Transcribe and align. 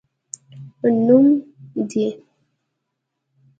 نوم 1.05 1.27
دي؟ 1.89 2.05